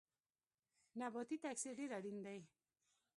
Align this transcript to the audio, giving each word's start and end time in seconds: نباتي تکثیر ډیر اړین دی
نباتي 1.01 1.37
تکثیر 1.45 1.73
ډیر 1.79 1.89
اړین 1.97 2.17
دی 2.25 2.39